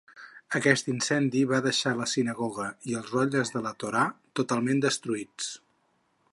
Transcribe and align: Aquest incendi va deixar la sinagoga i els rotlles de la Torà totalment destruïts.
Aquest 0.59 0.87
incendi 0.93 1.43
va 1.51 1.59
deixar 1.65 1.93
la 1.99 2.07
sinagoga 2.13 2.65
i 2.93 2.97
els 3.01 3.13
rotlles 3.17 3.55
de 3.57 3.63
la 3.67 3.75
Torà 3.85 4.05
totalment 4.41 4.85
destruïts. 4.89 5.55